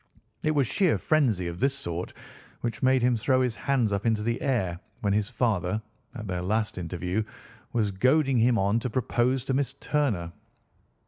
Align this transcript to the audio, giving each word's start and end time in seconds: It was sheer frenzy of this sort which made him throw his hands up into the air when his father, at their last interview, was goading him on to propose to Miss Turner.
It 0.41 0.49
was 0.55 0.65
sheer 0.65 0.97
frenzy 0.97 1.45
of 1.47 1.59
this 1.59 1.75
sort 1.75 2.11
which 2.61 2.81
made 2.81 3.03
him 3.03 3.15
throw 3.15 3.39
his 3.43 3.55
hands 3.55 3.93
up 3.93 4.03
into 4.07 4.23
the 4.23 4.41
air 4.41 4.79
when 5.01 5.13
his 5.13 5.29
father, 5.29 5.79
at 6.15 6.25
their 6.25 6.41
last 6.41 6.79
interview, 6.79 7.21
was 7.71 7.91
goading 7.91 8.39
him 8.39 8.57
on 8.57 8.79
to 8.79 8.89
propose 8.89 9.45
to 9.45 9.53
Miss 9.53 9.73
Turner. 9.73 10.31